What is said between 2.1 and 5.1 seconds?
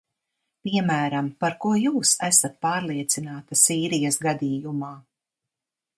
esat pārliecināta Sīrijas gadījumā?